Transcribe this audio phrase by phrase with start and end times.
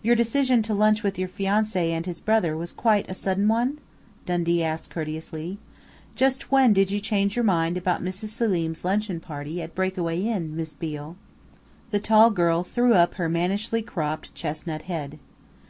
[0.00, 3.76] "Your decision to lunch with your fiancé and his brother was quite a sudden one?"
[4.24, 5.58] Dundee asked courteously.
[6.16, 8.28] "Just when did you change your mind about Mrs.
[8.28, 11.16] Selim's luncheon party at Breakaway Inn, Miss Beale?"
[11.90, 15.18] The tall girl threw up her mannishly cropped, chestnut head.